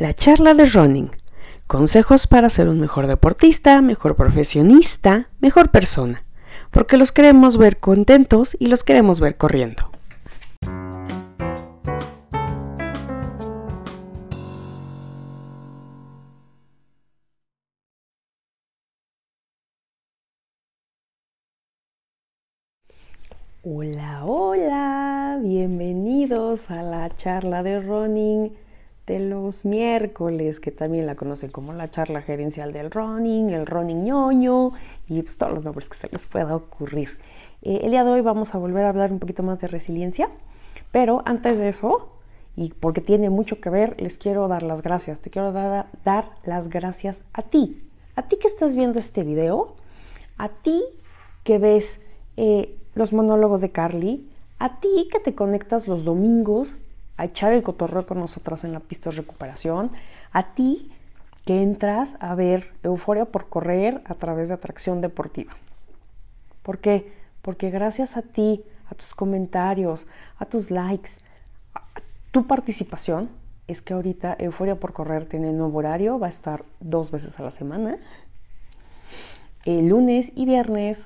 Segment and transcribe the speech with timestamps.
[0.00, 1.10] La charla de running.
[1.66, 6.24] Consejos para ser un mejor deportista, mejor profesionista, mejor persona.
[6.70, 9.90] Porque los queremos ver contentos y los queremos ver corriendo.
[23.62, 28.59] Hola, hola, bienvenidos a la charla de running
[29.10, 34.04] de los miércoles, que también la conocen como la charla gerencial del running, el running
[34.04, 34.70] ñoño
[35.08, 37.18] y pues todos los nombres que se les pueda ocurrir.
[37.62, 40.28] Eh, el día de hoy vamos a volver a hablar un poquito más de resiliencia,
[40.92, 42.12] pero antes de eso,
[42.54, 45.18] y porque tiene mucho que ver, les quiero dar las gracias.
[45.18, 45.86] Te quiero dar,
[46.44, 47.82] las gracias a ti,
[48.14, 49.74] a ti que estás viendo este video,
[50.38, 50.84] a ti
[51.42, 52.00] que ves...
[52.36, 56.74] Eh, los monólogos de Carly, a ti que te conectas los domingos
[57.20, 59.90] a echar el cotorreo con nosotras en la pista de recuperación,
[60.32, 60.90] a ti
[61.44, 65.52] que entras a ver Euforia por correr a través de atracción deportiva.
[66.62, 67.12] ¿Por qué?
[67.42, 70.06] Porque gracias a ti, a tus comentarios,
[70.38, 71.10] a tus likes,
[71.74, 71.82] a
[72.30, 73.28] tu participación,
[73.66, 77.42] es que ahorita Euforia por correr tiene nuevo horario, va a estar dos veces a
[77.42, 77.98] la semana,
[79.66, 81.04] el lunes y viernes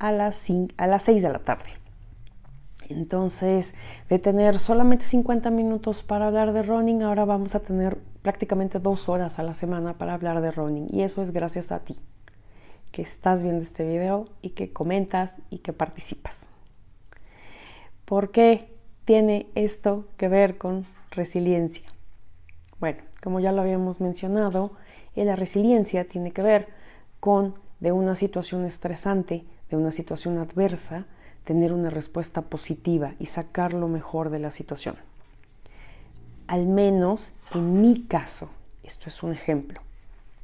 [0.00, 0.44] a las,
[0.78, 1.83] a las 6 de la tarde.
[2.88, 3.74] Entonces,
[4.08, 9.08] de tener solamente 50 minutos para hablar de running, ahora vamos a tener prácticamente dos
[9.08, 10.88] horas a la semana para hablar de running.
[10.90, 11.98] Y eso es gracias a ti,
[12.92, 16.46] que estás viendo este video y que comentas y que participas.
[18.04, 18.68] ¿Por qué
[19.04, 21.88] tiene esto que ver con resiliencia?
[22.80, 24.72] Bueno, como ya lo habíamos mencionado,
[25.16, 26.68] eh, la resiliencia tiene que ver
[27.20, 31.06] con de una situación estresante de una situación adversa,
[31.44, 34.96] tener una respuesta positiva y sacar lo mejor de la situación.
[36.46, 38.50] Al menos en mi caso,
[38.82, 39.80] esto es un ejemplo.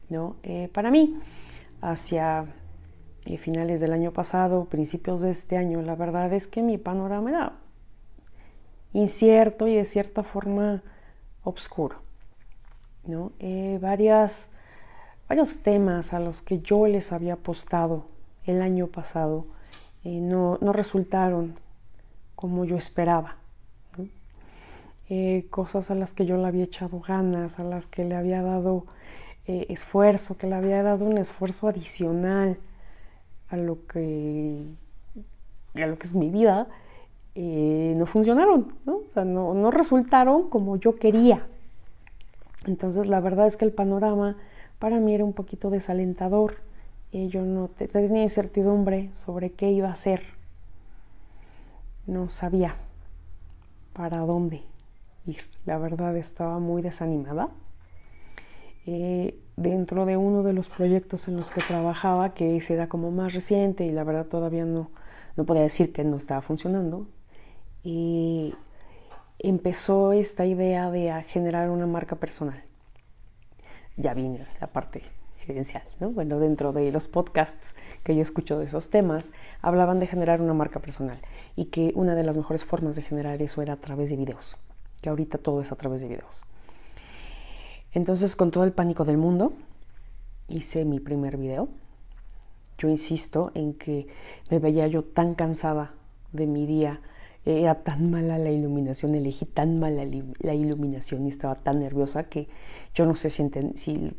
[0.08, 0.36] ¿no?
[0.42, 1.18] Eh, para mí,
[1.80, 2.46] hacia
[3.24, 7.30] eh, finales del año pasado, principios de este año, la verdad es que mi panorama
[7.30, 7.52] era
[8.92, 10.82] incierto y de cierta forma
[11.44, 11.96] oscuro.
[13.06, 13.32] ¿no?
[13.38, 14.48] Eh, varios
[15.62, 18.06] temas a los que yo les había apostado
[18.44, 19.46] el año pasado
[20.04, 21.54] eh, no, resultaron
[22.34, 23.36] como yo esperaba.
[25.12, 28.42] Eh, cosas a las que yo le había echado ganas, a las que le había
[28.42, 28.86] dado
[29.46, 32.58] eh, esfuerzo, que le había dado un esfuerzo adicional
[33.48, 34.64] a lo que,
[35.74, 36.68] a lo que es mi vida,
[37.34, 38.98] no funcionaron, ¿no?
[38.98, 41.46] O sea, no, no resultaron como yo quería.
[42.66, 44.36] Entonces la verdad es que el panorama
[44.78, 46.56] para mí era un poquito desalentador
[47.12, 50.22] yo no tenía incertidumbre sobre qué iba a hacer.
[52.06, 52.76] No sabía
[53.92, 54.62] para dónde
[55.26, 55.42] ir.
[55.66, 57.50] La verdad estaba muy desanimada.
[58.86, 63.34] Eh, dentro de uno de los proyectos en los que trabajaba, que era como más
[63.34, 64.90] reciente y la verdad todavía no,
[65.36, 67.06] no podía decir que no estaba funcionando,
[67.82, 68.54] y
[69.38, 72.62] empezó esta idea de generar una marca personal.
[73.96, 75.02] Ya vine la parte
[76.00, 76.10] ¿no?
[76.10, 77.74] Bueno, dentro de los podcasts
[78.04, 79.30] que yo escucho de esos temas,
[79.62, 81.18] hablaban de generar una marca personal
[81.56, 84.56] y que una de las mejores formas de generar eso era a través de videos,
[85.00, 86.44] que ahorita todo es a través de videos.
[87.92, 89.52] Entonces, con todo el pánico del mundo,
[90.48, 91.68] hice mi primer video.
[92.78, 94.06] Yo insisto en que
[94.50, 95.92] me veía yo tan cansada
[96.32, 97.00] de mi día
[97.44, 100.04] era tan mala la iluminación, elegí tan mala
[100.40, 102.48] la iluminación y estaba tan nerviosa que
[102.94, 103.48] yo no sé si,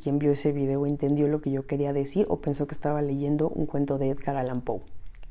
[0.01, 3.49] quien vio ese video entendió lo que yo quería decir o pensó que estaba leyendo
[3.49, 4.81] un cuento de Edgar Allan Poe,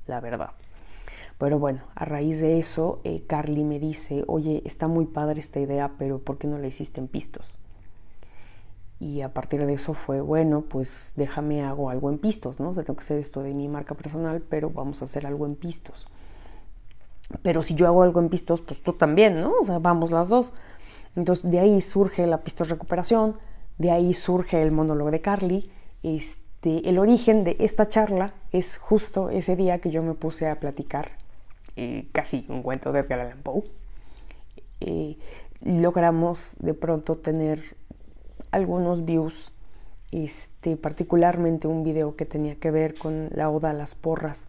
[0.07, 0.51] la verdad.
[1.39, 5.59] Pero bueno, a raíz de eso, eh, Carly me dice, oye, está muy padre esta
[5.59, 7.59] idea, pero ¿por qué no la hiciste en pistos?
[8.99, 12.69] Y a partir de eso fue, bueno, pues déjame hago algo en pistos, ¿no?
[12.69, 15.47] O sea, tengo que hacer esto de mi marca personal, pero vamos a hacer algo
[15.47, 16.07] en pistos.
[17.43, 19.53] Pero si yo hago algo en pistos, pues tú también, ¿no?
[19.61, 20.53] O sea, vamos las dos.
[21.17, 23.37] Entonces de ahí surge la pistos recuperación,
[23.79, 25.71] de ahí surge el monólogo de Carly.
[26.03, 30.61] Este, el origen de esta charla es justo ese día que yo me puse a
[30.61, 31.09] platicar
[31.77, 33.65] eh, casi un cuento de Edgar Allan Poe.
[34.81, 35.17] Eh,
[35.63, 37.77] logramos de pronto tener
[38.51, 39.53] algunos views,
[40.11, 44.49] este, particularmente un video que tenía que ver con la oda a las porras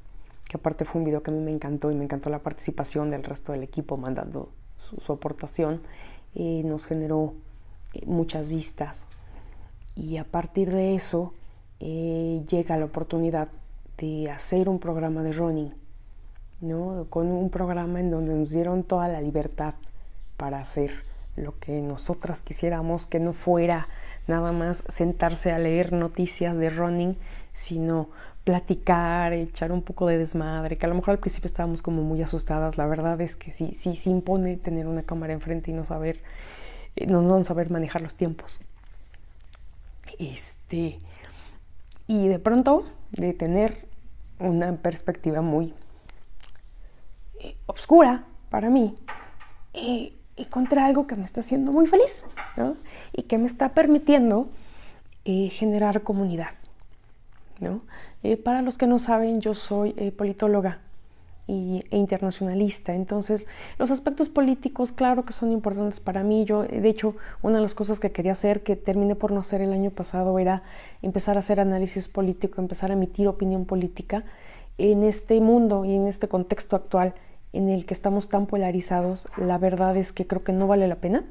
[0.51, 3.09] que aparte fue un video que a mí me encantó y me encantó la participación
[3.09, 5.79] del resto del equipo mandando su, aportación
[6.33, 7.35] y nos generó
[7.93, 9.07] eh, muchas vistas
[9.95, 11.33] y a partir de eso
[11.79, 13.47] eh, llega la oportunidad
[13.97, 15.73] de hacer un programa de running
[16.59, 17.05] ¿no?
[17.09, 19.75] con un programa en donde nos dieron toda la libertad
[20.35, 20.91] para hacer
[21.37, 23.87] lo que nosotras quisiéramos, que no fuera
[24.27, 27.15] nada más sentarse a leer noticias de running,
[27.53, 28.09] sino
[28.51, 32.21] platicar, echar un poco de desmadre, que a lo mejor al principio estábamos como muy
[32.21, 35.85] asustadas, la verdad es que sí, sí, sí impone tener una cámara enfrente y no
[35.85, 36.19] saber,
[36.97, 38.59] eh, no, no saber manejar los tiempos.
[40.19, 40.99] Este,
[42.07, 43.85] y de pronto de tener
[44.39, 45.73] una perspectiva muy
[47.39, 48.97] eh, oscura para mí,
[49.73, 52.25] eh, encontré algo que me está haciendo muy feliz
[53.13, 54.49] y que me está permitiendo
[55.23, 56.60] eh, generar comunidad.
[57.61, 57.81] ¿No?
[58.43, 60.79] para los que no saben, yo soy politóloga
[61.47, 62.93] y, e internacionalista.
[62.93, 63.45] Entonces,
[63.77, 66.45] los aspectos políticos, claro que son importantes para mí.
[66.45, 69.61] Yo, de hecho, una de las cosas que quería hacer, que terminé por no hacer
[69.61, 70.63] el año pasado, era
[71.01, 74.23] empezar a hacer análisis político, empezar a emitir opinión política
[74.77, 77.13] en este mundo y en este contexto actual
[77.53, 80.95] en el que estamos tan polarizados, la verdad es que creo que no vale la
[80.95, 81.25] pena.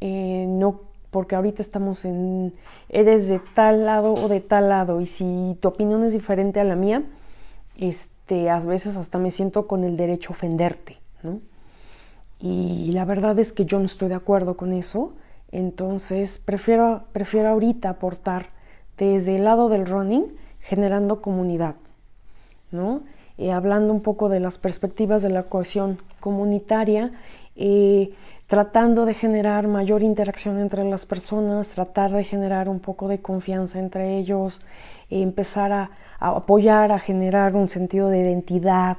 [0.00, 2.52] Eh, no, porque ahorita estamos en,
[2.88, 6.64] eres de tal lado o de tal lado, y si tu opinión es diferente a
[6.64, 7.02] la mía,
[7.76, 11.40] este, a veces hasta me siento con el derecho a ofenderte, ¿no?
[12.40, 15.14] Y la verdad es que yo no estoy de acuerdo con eso,
[15.50, 18.46] entonces prefiero, prefiero ahorita aportar
[18.96, 21.76] desde el lado del running, generando comunidad,
[22.70, 23.02] ¿no?
[23.38, 27.12] Eh, hablando un poco de las perspectivas de la cohesión comunitaria,
[27.56, 28.10] eh,
[28.48, 33.78] tratando de generar mayor interacción entre las personas, tratar de generar un poco de confianza
[33.78, 34.62] entre ellos,
[35.10, 38.96] empezar a, apoyar, a generar un sentido de identidad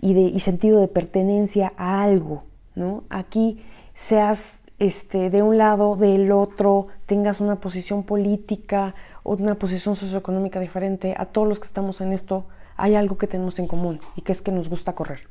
[0.00, 2.44] y, de, sentido de pertenencia a algo.
[2.74, 3.04] ¿no?
[3.10, 3.62] Aquí
[3.94, 10.60] seas este, de un lado, del otro, tengas una posición política o una posición socioeconómica
[10.60, 12.46] diferente, a todos los que estamos en esto,
[12.78, 15.28] hay algo que tenemos en común y que es que nos gusta correr.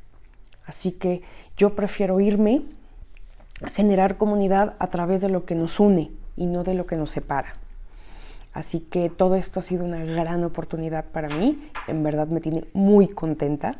[0.64, 1.22] Así que
[1.56, 2.62] yo prefiero irme
[3.70, 7.10] generar comunidad a través de lo que nos une y no de lo que nos
[7.10, 7.54] separa.
[8.52, 11.70] Así que todo esto ha sido una gran oportunidad para mí.
[11.88, 13.76] En verdad me tiene muy contenta.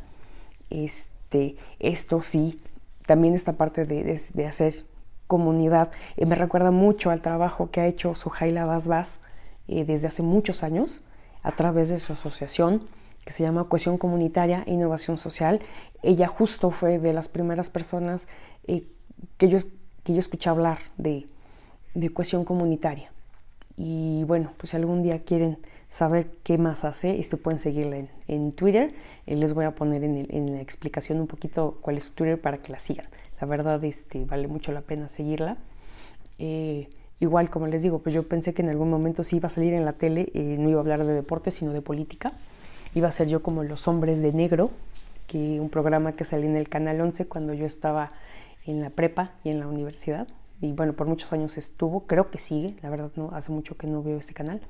[0.70, 2.60] Este, esto sí,
[3.06, 4.84] también esta parte de, hacer
[5.26, 9.20] comunidad eh, me recuerda mucho al trabajo que ha hecho Sujaila Basbas
[9.66, 11.02] eh, desde hace muchos años
[11.42, 12.86] a través de su asociación
[13.24, 15.60] que se llama Cohesión Comunitaria e Innovación Social.
[16.02, 18.26] Ella justo fue de las primeras personas
[18.66, 18.84] eh,
[19.38, 19.58] que, yo,
[20.04, 21.26] que yo escuché hablar de,
[21.94, 23.10] de cohesión comunitaria.
[23.76, 25.58] Y bueno, pues si algún día quieren
[25.88, 28.94] saber qué más hace, esto pueden seguirla en, en Twitter.
[29.26, 32.58] Eh, les voy a poner en, en, la explicación un poquito cuál es Twitter para
[32.58, 33.06] que la sigan.
[33.40, 35.56] La verdad, este, vale mucho la pena seguirla.
[36.38, 36.88] Eh,
[37.20, 39.74] igual, como les digo, pues yo pensé que en algún momento sí iba a salir
[39.74, 42.32] en la tele, no iba a hablar de deporte, sino de política
[42.94, 44.70] iba a ser yo como Los Hombres de Negro,
[45.26, 48.12] que un programa que salí en el Canal 11 cuando yo estaba
[48.64, 50.28] en la prepa y en la universidad.
[50.60, 53.86] Y bueno, por muchos años estuvo, creo que sigue, la verdad no, hace mucho que
[53.86, 54.60] no veo ese canal,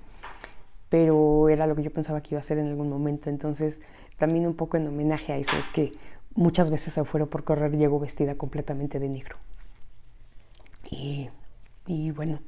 [0.89, 3.29] pero era lo que yo pensaba que iba a ser en algún momento.
[3.29, 3.81] Entonces,
[4.19, 5.93] también un poco en homenaje a eso, es que
[6.35, 9.37] muchas veces afuera por correr llego vestida completamente de negro.
[10.91, 11.31] Y,
[11.87, 12.41] y bueno,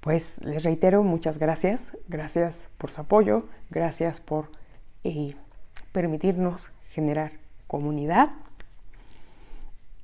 [0.00, 4.50] pues les reitero, muchas gracias, gracias por su apoyo, gracias por
[5.02, 5.36] y
[5.92, 7.32] permitirnos generar
[7.66, 8.30] comunidad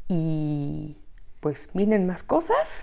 [0.09, 0.97] y
[1.41, 2.83] pues vienen más cosas,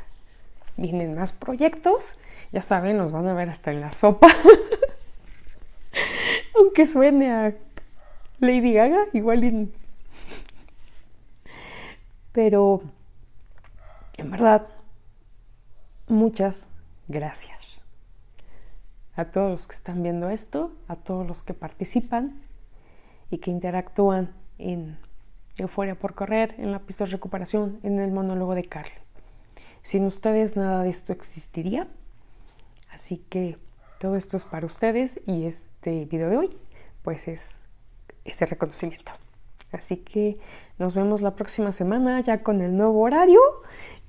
[0.77, 2.15] vienen más proyectos,
[2.51, 4.27] ya saben, nos van a ver hasta en la sopa,
[6.55, 7.55] aunque suene a
[8.39, 9.69] Lady Gaga, igual
[12.31, 12.81] Pero,
[14.17, 14.67] en verdad,
[16.07, 16.67] muchas
[17.07, 17.67] gracias
[19.15, 22.41] a todos los que están viendo esto, a todos los que participan
[23.29, 24.97] y que interactúan en
[25.61, 28.91] Euforia por Correr, en la pista de recuperación, en el monólogo de Carly.
[29.81, 31.87] Sin ustedes nada de esto existiría,
[32.91, 33.57] así que
[33.99, 36.57] todo esto es para ustedes y este video de hoy
[37.03, 37.51] pues es
[38.25, 39.11] ese reconocimiento.
[39.71, 40.37] Así que
[40.77, 43.39] nos vemos la próxima semana ya con el nuevo horario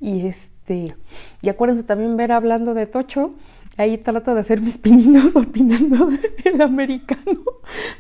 [0.01, 0.95] y este
[1.41, 3.35] y acuérdense también ver hablando de Tocho
[3.79, 7.43] Ahí trato de hacer mis pininos opinando del americano.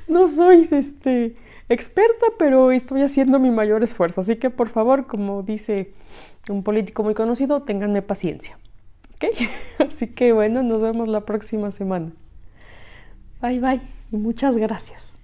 [0.07, 1.37] No soy este,
[1.73, 4.21] experta, pero estoy haciendo mi mayor esfuerzo.
[4.21, 5.93] Así que por favor, como dice
[6.49, 8.59] un político muy conocido, ténganme paciencia.
[9.15, 9.25] ¿Ok?
[9.91, 12.13] Así que bueno, nos vemos la próxima semana.
[13.41, 15.22] Bye bye y muchas gracias.